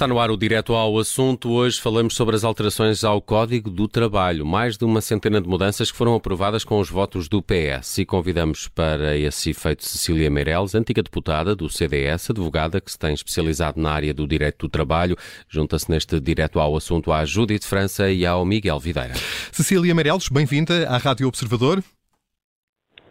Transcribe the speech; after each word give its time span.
Está 0.00 0.08
no 0.08 0.18
ar 0.18 0.30
o 0.30 0.36
direto 0.38 0.72
ao 0.72 0.98
assunto. 0.98 1.50
Hoje 1.50 1.78
falamos 1.78 2.14
sobre 2.14 2.34
as 2.34 2.42
alterações 2.42 3.04
ao 3.04 3.20
Código 3.20 3.68
do 3.68 3.86
Trabalho. 3.86 4.46
Mais 4.46 4.78
de 4.78 4.84
uma 4.86 5.02
centena 5.02 5.42
de 5.42 5.46
mudanças 5.46 5.90
que 5.92 5.98
foram 5.98 6.14
aprovadas 6.14 6.64
com 6.64 6.80
os 6.80 6.88
votos 6.88 7.28
do 7.28 7.42
PS. 7.42 7.98
E 7.98 8.06
convidamos 8.06 8.66
para 8.66 9.14
esse 9.14 9.50
efeito 9.50 9.84
Cecília 9.84 10.30
Meireles, 10.30 10.74
antiga 10.74 11.02
deputada 11.02 11.54
do 11.54 11.68
CDS, 11.68 12.30
advogada 12.30 12.80
que 12.80 12.90
se 12.90 12.98
tem 12.98 13.12
especializado 13.12 13.78
na 13.78 13.90
área 13.90 14.14
do 14.14 14.26
direito 14.26 14.66
do 14.66 14.70
trabalho. 14.70 15.18
Junta-se 15.46 15.90
neste 15.90 16.18
direto 16.18 16.58
ao 16.58 16.74
assunto 16.74 17.12
à 17.12 17.22
Judite 17.26 17.66
França 17.66 18.10
e 18.10 18.24
ao 18.24 18.42
Miguel 18.42 18.80
Videira. 18.80 19.12
Cecília 19.52 19.94
Meireles, 19.94 20.30
bem-vinda 20.30 20.88
à 20.88 20.96
Rádio 20.96 21.28
Observador. 21.28 21.84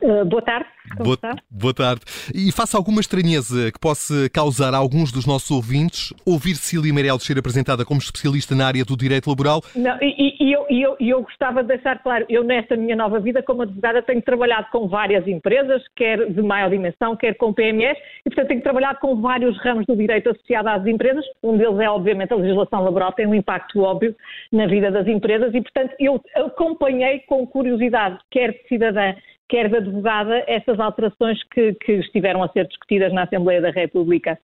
Uh, 0.02 0.23
boa 0.26 0.41
tarde. 0.41 0.66
Boa, 0.98 1.17
boa, 1.52 1.73
tarde. 1.73 2.02
E 2.34 2.52
faça 2.52 2.77
alguma 2.77 2.99
estranheza 2.99 3.71
que 3.71 3.80
possa 3.80 4.30
causar 4.34 4.73
a 4.73 4.77
alguns 4.77 5.12
dos 5.12 5.25
nossos 5.25 5.52
ouvintes 5.52 6.13
ouvir 6.25 6.55
Cecília 6.55 6.91
Meirelles 6.94 7.23
ser 7.23 7.38
apresentada 7.38 7.85
como 7.85 7.99
especialista 7.99 8.55
na 8.55 8.66
área 8.66 8.84
do 8.84 8.98
direito 8.98 9.30
laboral? 9.30 9.62
Não, 9.75 9.98
e, 10.02 10.35
e 10.39 10.52
eu, 10.52 10.66
eu, 10.70 10.95
eu, 10.99 11.22
gostava 11.22 11.62
de 11.62 11.70
deixar 11.70 12.02
claro, 12.02 12.25
eu 12.27 12.44
nesta 12.44 12.75
minha 12.75 12.95
nova 12.95 13.20
vida 13.20 13.44
como 13.44 13.62
advogada 13.62 14.02
tenho 14.02 14.22
trabalhado 14.22 14.67
com 14.72 14.88
várias 14.88 15.27
empresas, 15.27 15.84
quer 15.95 16.31
de 16.31 16.41
maior 16.41 16.70
dimensão, 16.70 17.16
quer 17.16 17.36
com 17.36 17.53
PMEs, 17.53 17.97
e 18.25 18.30
portanto 18.30 18.47
tenho 18.47 18.61
trabalhado 18.61 19.00
com 19.00 19.22
vários 19.22 19.58
ramos 19.59 19.86
do 19.86 19.95
direito 19.95 20.30
associado 20.30 20.70
às 20.70 20.86
empresas. 20.88 21.23
Um 21.44 21.58
deles 21.58 21.80
é 21.80 21.89
obviamente 21.89 22.34
a 22.34 22.38
legislação 22.38 22.84
laboral, 22.84 23.11
tem 23.13 23.27
um 23.27 23.36
impacto 23.36 23.81
óbvio 23.81 24.16
na 24.52 24.66
vida 24.66 24.89
das 24.89 25.08
empresas 25.08 25.53
e 25.53 25.61
portanto 25.61 25.94
eu 26.00 26.22
acompanhei 26.36 27.20
com 27.27 27.45
curiosidade, 27.45 28.17
quer 28.31 28.53
de 28.53 28.67
cidadã, 28.67 29.13
quer 29.49 29.67
de 29.67 29.77
advogada, 29.77 30.44
essas 30.48 30.80
alterações 30.80 31.44
que, 31.52 31.73
que 31.73 31.94
estiveram 31.94 32.44
a 32.44 32.50
ser 32.50 32.67
discutidas 32.67 33.11
na 33.11 33.23
Assembleia 33.23 33.61
da 33.61 33.72
República. 33.72 34.39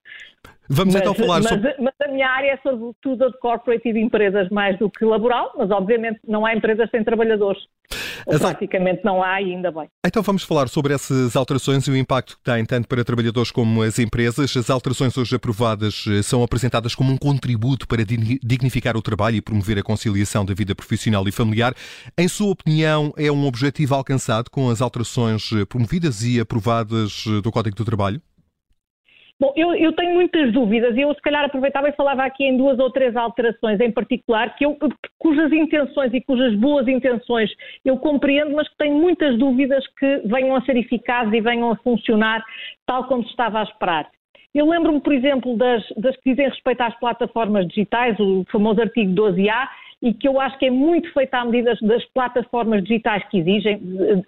Vamos 0.68 0.96
então 0.96 1.12
mas, 1.12 1.20
então 1.20 1.28
falar 1.28 1.42
mas, 1.42 1.50
sobre. 1.50 1.76
Mas 1.80 1.94
a 2.02 2.08
minha 2.12 2.28
área 2.28 2.52
é 2.54 2.58
sobretudo 2.58 3.26
a 3.26 3.30
de 3.30 3.38
corporate 3.38 3.88
e 3.88 3.94
de 3.94 4.00
empresas 4.00 4.50
mais 4.50 4.78
do 4.80 4.90
que 4.90 5.06
laboral, 5.06 5.54
mas 5.56 5.70
obviamente 5.70 6.20
não 6.28 6.46
há 6.46 6.56
empresas 6.56 6.90
sem 6.90 7.04
trabalhadores. 7.04 7.62
Praticamente 8.26 9.04
não 9.04 9.22
há 9.22 9.34
ainda 9.34 9.72
bem. 9.72 9.88
Então 10.06 10.22
vamos 10.22 10.44
falar 10.44 10.68
sobre 10.70 10.94
essas 10.94 11.36
alterações 11.36 11.88
e 11.88 11.92
o 11.92 11.98
impacto 11.98 12.38
que 12.38 12.44
têm 12.44 12.66
tanto 12.66 12.88
para 12.88 13.04
trabalhadores 13.04 13.52
como 13.52 13.82
as 13.82 14.00
empresas. 14.00 14.56
As 14.56 14.70
alterações 14.70 15.18
hoje 15.18 15.36
aprovadas 15.36 16.06
eh, 16.08 16.22
são 16.22 16.44
apresentadas 16.44 16.96
como 16.96 17.12
um 17.12 17.18
contributo 17.18 17.88
para 17.88 18.04
dignificar 18.06 18.96
o 18.96 19.02
trabalho 19.02 19.38
e 19.38 19.42
promover 19.42 19.80
a 19.80 19.84
conciliação 19.84 20.46
da 20.46 20.54
vida 20.54 20.76
profissional 20.76 21.28
e 21.28 21.32
familiar. 21.32 21.74
Em 22.18 22.28
sua 22.28 22.52
opinião, 22.52 23.14
é 23.18 23.32
um 23.32 23.46
objetivo 23.46 23.96
alcançado 23.96 24.50
com 24.50 24.70
as 24.70 24.82
alterações 24.82 25.52
eh, 25.52 25.66
promovidas 25.66 26.24
e 26.24 26.40
aprovadas 26.40 27.26
eh, 27.28 27.42
do 27.42 27.52
Código 27.52 27.76
do 27.76 27.86
Trabalho? 27.86 28.22
Bom, 29.38 29.52
eu, 29.58 29.76
eu, 29.76 29.92
tenho 29.92 30.14
muitas 30.14 30.54
dúvidas 30.54 30.96
e 30.96 31.02
eu 31.02 31.14
se 31.14 31.22
calhar 31.22 31.44
aproveitava 31.44 31.90
e 31.90 31.96
falava 31.96 32.24
aqui 32.24 32.46
em 32.46 32.56
duas 32.56 32.80
ou 32.80 32.90
três 32.90 33.18
alterações 33.18 33.82
em 33.82 33.92
particular, 33.92 34.56
que 34.56 34.66
eu, 34.66 34.78
cujas 35.20 35.52
intenções 35.52 36.14
e 36.14 36.22
cujas 36.22 36.56
boas 36.56 36.88
intenções 36.88 37.52
eu 37.84 37.98
compreendo, 37.98 38.56
mas 38.56 38.70
que 38.70 38.78
tenho 38.78 38.96
muitas 38.96 39.38
dúvidas 39.38 39.86
que 40.00 40.22
venham 40.26 40.56
a 40.56 40.62
ser 40.62 40.78
eficazes 40.78 41.34
e 41.34 41.42
venham 41.42 41.70
a 41.70 41.76
funcionar 41.78 42.46
tal 42.86 43.10
como 43.10 43.24
se 43.24 43.30
estava 43.30 43.60
a 43.60 43.64
esperar. 43.64 44.10
Eu 44.54 44.70
lembro-me, 44.70 45.02
por 45.02 45.12
exemplo, 45.12 45.58
das, 45.58 45.84
das 45.98 46.16
que 46.16 46.30
dizem 46.30 46.48
respeito 46.48 46.80
às 46.80 46.98
plataformas 46.98 47.68
digitais, 47.68 48.18
o 48.18 48.46
famoso 48.50 48.80
artigo 48.80 49.14
12A, 49.14 49.68
e 50.02 50.14
que 50.14 50.30
eu 50.30 50.40
acho 50.40 50.58
que 50.58 50.68
é 50.68 50.72
muito 50.72 51.12
feita 51.12 51.40
à 51.40 51.46
medida 51.46 51.78
das 51.82 52.06
plataformas 52.14 52.84
digitais 52.84 53.22
que, 53.30 53.40
exigem, 53.40 53.82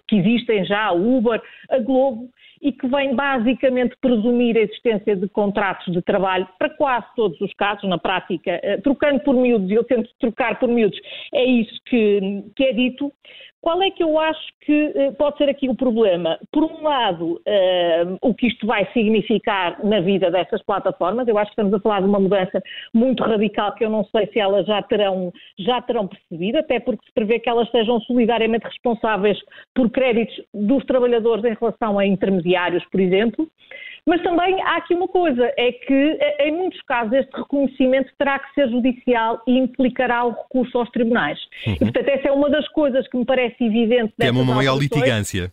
que 0.06 0.16
existem 0.16 0.66
já, 0.66 0.86
a 0.86 0.92
Uber, 0.92 1.40
a 1.70 1.78
Globo, 1.78 2.28
e 2.60 2.72
que 2.72 2.86
vem 2.88 3.14
basicamente 3.14 3.96
presumir 4.00 4.56
a 4.56 4.60
existência 4.60 5.16
de 5.16 5.28
contratos 5.28 5.92
de 5.92 6.02
trabalho 6.02 6.48
para 6.58 6.70
quase 6.70 7.06
todos 7.16 7.40
os 7.40 7.52
casos, 7.54 7.88
na 7.88 7.98
prática, 7.98 8.60
eh, 8.62 8.78
trocando 8.78 9.20
por 9.20 9.34
miúdos, 9.34 9.70
eu 9.70 9.84
tento 9.84 10.10
trocar 10.18 10.58
por 10.58 10.68
miúdos, 10.68 10.98
é 11.34 11.44
isso 11.44 11.78
que, 11.86 12.44
que 12.56 12.64
é 12.64 12.72
dito. 12.72 13.12
Qual 13.60 13.82
é 13.82 13.90
que 13.90 14.02
eu 14.02 14.18
acho 14.18 14.46
que 14.60 14.92
eh, 14.94 15.10
pode 15.12 15.36
ser 15.36 15.48
aqui 15.48 15.68
o 15.68 15.74
problema? 15.74 16.38
Por 16.52 16.62
um 16.62 16.82
lado, 16.82 17.32
uh, 17.34 18.18
o 18.22 18.32
que 18.32 18.46
isto 18.46 18.64
vai 18.66 18.86
significar 18.92 19.84
na 19.84 20.00
vida 20.00 20.30
dessas 20.30 20.62
plataformas, 20.62 21.26
eu 21.26 21.36
acho 21.36 21.46
que 21.46 21.60
estamos 21.60 21.74
a 21.74 21.80
falar 21.80 22.00
de 22.00 22.06
uma 22.06 22.20
mudança 22.20 22.62
muito 22.94 23.22
radical 23.22 23.74
que 23.74 23.84
eu 23.84 23.90
não 23.90 24.04
sei 24.04 24.28
se 24.28 24.38
elas 24.38 24.64
já 24.64 24.80
terão, 24.82 25.32
já 25.58 25.82
terão 25.82 26.06
percebido, 26.06 26.58
até 26.58 26.78
porque 26.78 27.04
se 27.04 27.12
prevê 27.12 27.40
que 27.40 27.48
elas 27.48 27.68
sejam 27.70 28.00
solidariamente 28.02 28.64
responsáveis 28.64 29.38
por 29.74 29.90
créditos 29.90 30.40
dos 30.54 30.84
trabalhadores 30.84 31.44
em 31.44 31.56
relação 31.58 31.98
a 31.98 32.06
intermediários, 32.06 32.47
por 32.90 33.00
exemplo. 33.00 33.48
Mas 34.06 34.22
também 34.22 34.58
há 34.62 34.76
aqui 34.76 34.94
uma 34.94 35.06
coisa, 35.06 35.52
é 35.58 35.70
que 35.70 35.92
eh, 36.18 36.48
em 36.48 36.52
muitos 36.52 36.80
casos 36.82 37.12
este 37.12 37.30
reconhecimento 37.36 38.10
terá 38.16 38.38
que 38.38 38.54
ser 38.54 38.70
judicial 38.70 39.42
e 39.46 39.58
implicará 39.58 40.24
o 40.24 40.30
recurso 40.30 40.78
aos 40.78 40.88
tribunais. 40.90 41.38
Uhum. 41.66 41.74
E 41.74 41.78
portanto 41.78 42.08
essa 42.08 42.28
é 42.28 42.32
uma 42.32 42.48
das 42.48 42.66
coisas 42.68 43.06
que 43.08 43.18
me 43.18 43.26
parece 43.26 43.62
evidente. 43.62 44.14
É 44.18 44.30
uma 44.30 44.44
maior 44.44 44.78
litigância. 44.78 45.52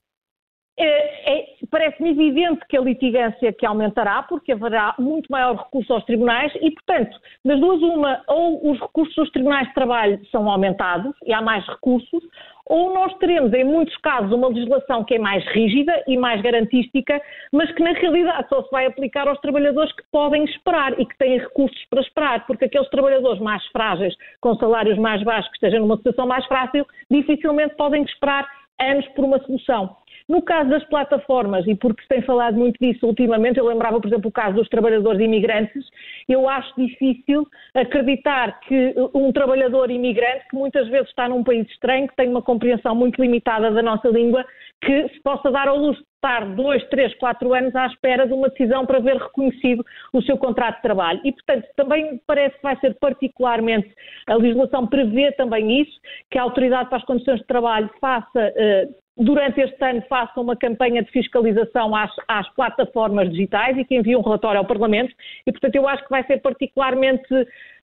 Parece-me 1.75 2.11
evidente 2.11 2.65
que 2.69 2.77
a 2.77 2.79
litigância 2.79 3.51
que 3.51 3.65
aumentará, 3.65 4.23
porque 4.23 4.53
haverá 4.53 4.95
muito 4.97 5.29
maior 5.29 5.57
recurso 5.57 5.91
aos 5.91 6.05
tribunais 6.05 6.49
e, 6.61 6.71
portanto, 6.71 7.19
das 7.43 7.59
duas 7.59 7.81
uma, 7.81 8.21
ou 8.29 8.71
os 8.71 8.79
recursos 8.79 9.13
dos 9.13 9.29
tribunais 9.31 9.67
de 9.67 9.73
trabalho 9.73 10.25
são 10.31 10.49
aumentados 10.49 11.13
e 11.25 11.33
há 11.33 11.41
mais 11.41 11.67
recursos, 11.67 12.23
ou 12.65 12.93
nós 12.93 13.13
teremos, 13.17 13.53
em 13.53 13.65
muitos 13.65 13.93
casos, 13.97 14.31
uma 14.31 14.47
legislação 14.47 15.03
que 15.03 15.15
é 15.15 15.19
mais 15.19 15.45
rígida 15.47 16.01
e 16.07 16.15
mais 16.15 16.41
garantística, 16.41 17.21
mas 17.51 17.69
que 17.73 17.83
na 17.83 17.91
realidade 17.91 18.47
só 18.47 18.63
se 18.63 18.71
vai 18.71 18.85
aplicar 18.85 19.27
aos 19.27 19.41
trabalhadores 19.41 19.91
que 19.97 20.03
podem 20.13 20.45
esperar 20.45 20.97
e 20.97 21.05
que 21.05 21.17
têm 21.17 21.39
recursos 21.39 21.85
para 21.89 21.99
esperar, 21.99 22.47
porque 22.47 22.63
aqueles 22.63 22.89
trabalhadores 22.89 23.41
mais 23.41 23.65
frágeis, 23.65 24.15
com 24.39 24.55
salários 24.55 24.97
mais 24.97 25.21
baixos, 25.23 25.51
que 25.51 25.57
estejam 25.57 25.81
numa 25.81 25.97
situação 25.97 26.25
mais 26.25 26.45
fácil, 26.45 26.87
dificilmente 27.11 27.75
podem 27.75 28.01
esperar 28.03 28.47
anos 28.79 29.05
por 29.09 29.25
uma 29.25 29.39
solução. 29.39 29.97
No 30.27 30.41
caso 30.41 30.69
das 30.69 30.83
plataformas, 30.85 31.67
e 31.67 31.75
porque 31.75 32.01
se 32.01 32.07
tem 32.07 32.21
falado 32.23 32.55
muito 32.57 32.77
disso 32.79 33.05
ultimamente, 33.05 33.59
eu 33.59 33.67
lembrava, 33.67 34.01
por 34.01 34.07
exemplo, 34.07 34.29
o 34.29 34.33
caso 34.33 34.55
dos 34.55 34.67
trabalhadores 34.69 35.21
imigrantes, 35.21 35.85
eu 36.27 36.49
acho 36.49 36.73
difícil 36.75 37.47
acreditar 37.75 38.59
que 38.61 38.95
um 39.13 39.31
trabalhador 39.31 39.91
imigrante, 39.91 40.47
que 40.49 40.55
muitas 40.55 40.87
vezes 40.87 41.09
está 41.09 41.29
num 41.29 41.43
país 41.43 41.69
estranho, 41.69 42.07
que 42.07 42.15
tem 42.15 42.27
uma 42.27 42.41
compreensão 42.41 42.95
muito 42.95 43.21
limitada 43.21 43.69
da 43.69 43.83
nossa 43.83 44.07
língua, 44.07 44.43
que 44.81 45.07
se 45.09 45.21
possa 45.21 45.51
dar 45.51 45.67
ao 45.67 45.77
luxo 45.77 46.01
de 46.01 46.07
estar 46.15 46.55
dois, 46.55 46.83
três, 46.89 47.13
quatro 47.15 47.53
anos 47.53 47.75
à 47.75 47.85
espera 47.85 48.25
de 48.25 48.33
uma 48.33 48.49
decisão 48.49 48.83
para 48.83 48.99
ver 48.99 49.17
reconhecido 49.17 49.85
o 50.11 50.21
seu 50.23 50.37
contrato 50.37 50.77
de 50.77 50.81
trabalho. 50.81 51.21
E, 51.23 51.31
portanto, 51.31 51.67
também 51.75 52.19
parece 52.25 52.55
que 52.55 52.63
vai 52.63 52.75
ser 52.79 52.95
particularmente, 52.99 53.93
a 54.27 54.35
legislação 54.35 54.87
prevê 54.87 55.31
também 55.33 55.81
isso, 55.81 55.99
que 56.31 56.39
a 56.39 56.43
Autoridade 56.43 56.89
para 56.89 56.97
as 56.97 57.05
Condições 57.05 57.39
de 57.39 57.45
Trabalho 57.45 57.89
faça 58.01 58.39
uh, 58.39 59.04
durante 59.17 59.61
este 59.61 59.83
ano 59.83 60.01
faça 60.09 60.39
uma 60.39 60.55
campanha 60.55 61.01
de 61.01 61.09
fiscalização 61.11 61.95
às, 61.95 62.11
às, 62.27 62.47
plataformas 62.53 63.29
digitais 63.29 63.77
e 63.77 63.85
que 63.85 63.95
envie 63.95 64.15
um 64.15 64.21
relatório 64.21 64.59
ao 64.59 64.65
Parlamento 64.65 65.13
e, 65.45 65.51
portanto, 65.51 65.75
eu 65.75 65.87
acho 65.87 66.03
que 66.03 66.09
vai 66.09 66.25
ser 66.25 66.41
particularmente 66.41 67.27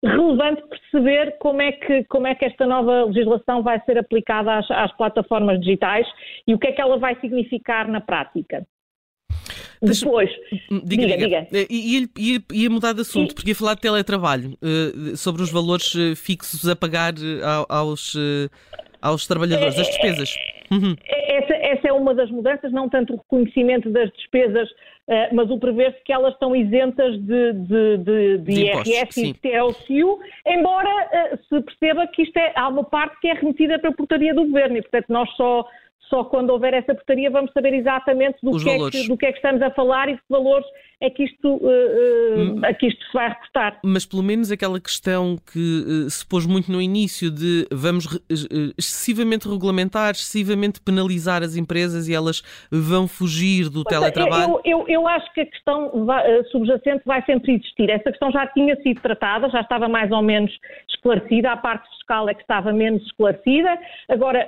relevante 0.05 0.63
perceber 0.69 1.37
como 1.39 1.63
é 1.63 1.73
que, 1.73 2.05
como 2.05 2.27
é 2.27 2.35
que 2.35 2.45
esta 2.45 2.67
nova 2.67 3.05
legislação 3.05 3.63
vai 3.63 3.81
ser 3.87 3.99
aplicada 3.99 4.59
às, 4.59 4.71
às 4.71 4.93
plataformas 4.97 5.59
digitais 5.61 6.07
e 6.47 6.55
o 6.55 6.59
que 6.59 6.69
é 6.69 6.73
que 6.73 6.81
ela 6.81 6.99
vai 6.99 7.19
significar 7.21 7.89
na 7.89 8.01
prática. 8.01 8.67
Depois, 9.83 10.31
diga, 10.85 11.07
diga. 11.09 11.17
diga. 11.17 11.47
Eh, 11.53 11.67
ia, 11.69 12.09
ia, 12.17 12.43
ia, 12.53 12.71
mudar 12.71 12.93
de 12.93 13.01
assunto, 13.01 13.35
porque 13.35 13.51
ia 13.51 13.55
falar 13.55 13.75
de 13.75 13.81
teletrabalho, 13.81 14.57
eh, 14.63 15.17
sobre 15.17 15.43
os 15.43 15.51
valores 15.51 15.93
eh, 15.97 16.15
fixos 16.15 16.69
a 16.69 16.77
pagar 16.77 17.15
aos, 17.69 18.15
aos 19.01 19.27
trabalhadores, 19.27 19.77
as 19.77 19.89
despesas. 19.89 20.35
Uhum. 20.71 20.95
Essa, 21.33 21.55
essa, 21.55 21.89
é 21.89 21.93
uma 21.93 22.15
das 22.15 22.31
mudanças, 22.31 22.73
não 22.73 22.89
tanto 22.89 23.15
o 23.15 23.17
reconhecimento 23.17 23.91
das 23.91 24.11
despesas, 24.13 24.71
uh, 24.71 25.35
mas 25.35 25.51
o 25.51 25.59
prever-se 25.59 26.03
que 26.05 26.13
elas 26.13 26.35
estão 26.35 26.55
isentas 26.55 27.19
de, 27.21 27.53
de, 27.53 27.99
de, 27.99 28.39
de, 28.39 28.39
de 28.39 28.53
IRS 28.67 29.21
e 29.21 29.35
TLCU, 29.35 30.21
embora 30.47 30.89
uh, 30.89 31.39
se 31.49 31.63
perceba 31.63 32.07
que 32.07 32.23
isto 32.23 32.37
é, 32.37 32.53
há 32.55 32.69
uma 32.69 32.85
parte 32.85 33.19
que 33.21 33.29
é 33.29 33.35
remetida 33.35 33.79
para 33.79 33.91
a 33.91 33.95
portaria 33.95 34.35
do 34.35 34.45
governo 34.45 34.77
e, 34.77 34.83
portanto, 34.83 35.07
nós 35.09 35.31
só 35.37 35.67
só 36.13 36.25
quando 36.25 36.51
houver 36.51 36.75
essa 36.75 36.95
portaria 36.95 37.31
vamos 37.31 37.51
saber 37.53 37.73
exatamente 37.73 38.37
do, 38.43 38.59
que 38.59 38.69
é, 38.69 38.91
que, 38.91 39.09
do 39.09 39.17
que 39.17 39.25
é 39.25 39.33
que, 39.33 39.39
estamos 39.39 39.63
a 39.63 39.71
falar 39.71 40.11
e 40.11 40.17
que 40.17 40.23
valores 40.29 40.67
é 41.01 41.11
que 41.11 41.25
isto, 41.25 41.49
uh, 41.49 41.59
uh, 41.59 42.65
a 42.65 42.73
que 42.73 42.87
isto 42.87 43.05
se 43.05 43.13
vai 43.13 43.29
reportar. 43.29 43.81
Mas 43.85 44.07
pelo 44.07 44.23
menos 44.23 44.53
aquela 44.53 44.79
questão 44.79 45.37
que 45.53 45.59
uh, 45.59 46.09
se 46.09 46.25
pôs 46.25 46.47
muito 46.47 46.71
no 46.71 46.81
início 46.81 47.29
de 47.29 47.67
vamos 47.73 48.07
excessivamente 48.79 49.49
regulamentar, 49.49 50.13
excessivamente 50.13 50.81
penalizar 50.81 51.43
as 51.43 51.57
empresas 51.57 52.09
e 52.09 52.15
elas 52.15 52.43
vão 52.71 53.09
fugir 53.09 53.69
do 53.69 53.83
pois 53.83 53.99
teletrabalho. 53.99 54.61
Eu, 54.65 54.81
eu, 54.81 54.85
eu, 54.89 55.09
acho 55.09 55.33
que 55.35 55.41
a 55.41 55.47
questão 55.47 56.05
vai, 56.05 56.45
subjacente 56.45 57.03
vai 57.05 57.21
sempre 57.25 57.55
existir. 57.55 57.91
Essa 57.91 58.11
questão 58.11 58.31
já 58.31 58.47
tinha 58.49 58.77
sido 58.83 59.01
tratada, 59.01 59.51
já 59.51 59.63
estava 59.63 59.89
mais 59.89 60.13
ou 60.13 60.23
menos 60.23 60.53
esclarecida, 60.89 61.51
a 61.51 61.57
parte 61.57 61.89
fiscal 61.91 62.29
é 62.29 62.35
que 62.35 62.43
estava 62.43 62.73
menos 62.73 63.03
esclarecida. 63.03 63.77
Agora, 64.09 64.39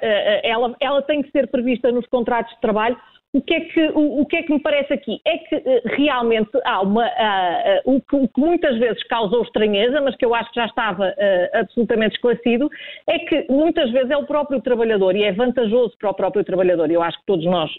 ela, 0.45 0.77
ela 0.81 1.03
tem 1.03 1.21
que 1.21 1.33
ser 1.33 1.49
prevista 1.55 1.93
nos 1.93 2.07
contratos 2.07 2.53
de 2.55 2.61
trabalho 2.61 2.97
o 3.35 3.43
que 3.43 3.53
é 3.53 3.61
que, 3.63 3.81
o, 3.89 4.21
o 4.21 4.27
que, 4.27 4.37
é 4.37 4.43
que 4.45 4.53
me 4.53 4.61
parece 4.61 4.93
aqui? 4.93 5.21
É 5.27 5.39
que 5.39 5.57
uh, 5.57 5.83
realmente 5.97 6.51
há 6.65 6.81
uma. 6.81 7.05
Uh, 7.05 7.97
o, 7.97 8.01
que, 8.01 8.15
o, 8.15 8.29
que, 8.29 8.41
muitas 8.41 8.79
vezes 8.79 9.03
causou 9.09 9.43
estranheza, 9.43 10.01
mas 10.01 10.17
que 10.17 10.25
eu 10.25 10.33
acho 10.33 10.49
que 10.53 10.61
já 10.61 10.67
estava 10.67 11.09
uh, 11.09 11.59
absolutamente 11.59 12.15
esclarecido, 12.15 12.71
é 13.09 13.19
que 13.19 13.45
muitas 13.51 13.91
vezes 13.91 14.11
é 14.13 14.17
o 14.17 14.25
próprio 14.25 14.61
trabalhador 14.63 15.17
e 15.17 15.25
é 15.25 15.33
vantajoso 15.33 15.97
para 15.99 16.11
o 16.11 16.15
próprio 16.15 16.45
trabalhador. 16.45 16.89
Eu 16.89 17.03
acho 17.03 17.19
que 17.19 17.27
todos 17.27 17.45
nós 17.45 17.71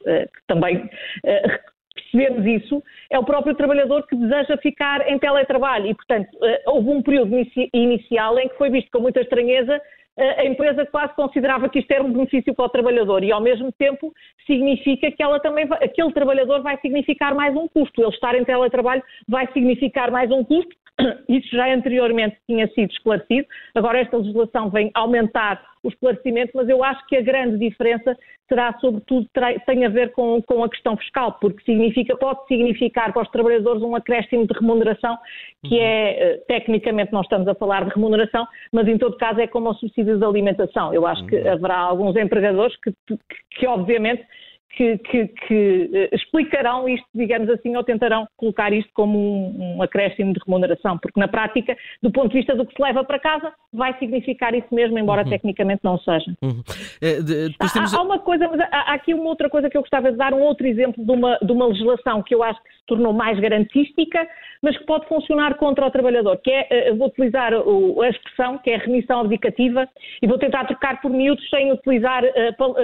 também 0.46 0.90
percebemos 1.96 2.46
isso, 2.46 2.84
é 3.10 3.18
o 3.18 3.24
próprio 3.24 3.56
trabalhador 3.56 4.06
que 4.08 4.16
deseja 4.18 4.58
ficar 4.58 5.10
em 5.10 5.18
teletrabalho. 5.18 5.88
E, 5.88 5.96
portanto, 5.96 6.28
houve 6.68 6.90
um 6.90 7.02
período 7.02 7.34
inicial 7.74 8.38
em 8.40 8.50
que 8.50 8.58
foi 8.58 8.70
visto 8.70 8.92
com 8.92 9.00
muita 9.00 9.22
estranheza 9.22 9.82
a 10.18 10.46
empresa 10.46 10.86
quase 10.86 11.14
considerava 11.14 11.68
que 11.68 11.80
isto 11.80 11.92
era 11.92 12.04
um 12.04 12.12
benefício 12.12 12.54
para 12.54 12.66
o 12.66 12.70
trabalhador 12.70 13.24
e, 13.24 13.32
ao 13.32 13.42
mesmo 13.42 13.72
tempo, 13.74 14.14
significa 14.48 15.12
que 15.12 15.22
ela 15.22 15.40
também 15.40 15.66
vai, 15.66 15.84
aquele 15.84 16.12
trabalhador 16.14 16.62
vai 16.62 16.80
significar 16.80 17.36
mais 17.36 17.56
um 17.56 17.68
custo. 17.68 18.02
Ele 18.02 18.10
estar 18.10 18.36
em 18.36 18.46
teletrabalho 18.46 19.04
vai 19.28 19.52
significar 19.52 20.10
mais 20.12 20.32
um 20.32 20.44
custo. 20.44 20.74
Isso 21.28 21.50
já 21.56 21.74
anteriormente 21.74 22.38
tinha 22.48 22.68
sido 22.70 22.92
esclarecido. 22.92 23.48
Agora, 23.74 24.00
esta 24.00 24.18
legislação 24.18 24.70
vem 24.70 24.92
aumentar 24.94 25.62
o 25.84 25.90
esclarecimento, 25.90 26.52
mas 26.56 26.68
eu 26.68 26.84
acho 26.84 27.06
que 27.08 27.16
a 27.16 27.22
grande 27.22 27.58
diferença 27.60 28.18
será, 28.48 28.78
sobretudo, 28.80 29.28
tem 29.66 29.86
a 29.86 29.90
ver 29.90 30.12
com, 30.12 30.42
com 30.42 30.64
a 30.64 30.70
questão 30.70 30.96
fiscal, 30.98 31.38
porque 31.40 31.64
significa, 31.64 32.16
pode 32.16 32.46
significar 32.48 33.12
para 33.12 33.24
os 33.24 33.30
trabalhadores 33.30 33.82
um 33.82 33.96
acréscimo 33.96 34.48
de 34.48 34.54
remuneração, 34.54 35.18
que 35.64 35.80
é, 35.80 36.12
eh, 36.12 36.38
tecnicamente, 36.48 37.12
não 37.12 37.22
estamos 37.22 37.48
a 37.48 37.56
falar 37.56 37.86
de 37.86 37.94
remuneração, 37.94 38.48
mas 38.72 38.88
em 38.88 38.98
todo 38.98 39.18
caso 39.18 39.40
é 39.40 39.48
como 39.48 39.70
o 39.70 39.74
subsídio 39.76 40.18
de 40.18 40.26
alimentação. 40.26 40.94
Eu 40.94 41.06
acho 41.08 41.26
que 41.26 41.38
haverá 41.48 41.78
alguns 41.78 42.16
empregadores 42.16 42.76
que, 42.82 42.92
que, 43.08 43.18
que 43.52 43.68
obviamente, 43.68 44.24
que, 44.76 44.98
que, 44.98 45.28
que, 45.28 45.90
eh, 45.94 46.10
explicarão 46.14 46.88
isto, 46.88 47.08
digamos 47.14 47.50
assim, 47.50 47.76
ou 47.76 47.84
tentarão 47.84 48.28
colocar 48.36 48.74
isto 48.74 48.92
como 48.94 49.18
um, 49.18 49.78
um, 49.78 49.82
acréscimo 49.82 50.34
de 50.34 50.40
remuneração, 50.46 50.98
porque 50.98 51.20
na 51.20 51.28
prática, 51.28 51.78
do 52.04 52.12
ponto 52.12 52.30
de 52.30 52.38
vista 52.38 52.56
do 52.56 52.66
que 52.66 52.76
se 52.76 52.82
leva 52.82 53.04
para 53.04 53.20
casa, 53.20 53.54
vai 53.72 53.98
significar 54.00 54.54
isso 54.54 54.68
mesmo, 54.74 55.00
embora 55.00 55.24
uhum. 55.24 55.30
tecnicamente 55.30 55.82
não 55.84 55.98
seja. 56.00 56.36
Uhum. 56.42 56.62
É, 57.02 57.22
de, 57.22 57.56
temos... 57.58 57.94
há, 57.94 57.98
há, 57.98 58.02
uma 58.02 58.20
coisa, 58.20 58.48
mas 58.50 58.60
há, 58.60 58.68
há, 58.72 58.94
aqui 58.94 59.14
uma 59.14 59.30
outra 59.30 59.50
coisa 59.50 59.70
que 59.70 59.78
eu 59.78 59.82
gostava 59.82 60.12
de 60.12 60.18
dar, 60.18 60.34
um 60.34 60.42
outro 60.42 60.68
exemplo 60.68 61.04
de 61.04 61.12
uma, 61.12 61.38
de 61.42 61.52
uma 61.52 61.68
legislação 61.68 62.22
que 62.22 62.36
eu 62.36 62.44
acho 62.44 62.62
que 62.62 62.70
tornou 62.86 63.14
mais 63.14 63.40
garantística, 63.40 64.28
mas 64.62 64.78
que 64.78 64.86
pode 64.86 65.08
funcionar 65.08 65.56
contra 65.56 65.86
o 65.86 65.92
trabalhador, 65.92 66.38
que 66.38 66.52
é, 66.52 66.68
eh, 66.70 66.94
vou 66.94 67.08
utilizar 67.08 67.54
a 67.54 68.10
expressão, 68.10 68.58
que 68.58 68.72
é 68.72 68.78
remissão 68.78 69.22
abdicativa, 69.22 69.88
e 70.22 70.28
vou 70.28 70.38
tentar 70.38 70.66
trocar 70.66 71.02
por 71.02 71.12
miúdos 71.12 71.48
sem 71.50 71.72
utilizar 71.72 72.24
uh, 72.24 72.64
uh, 72.64 72.84